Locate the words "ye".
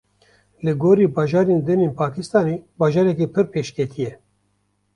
4.05-4.13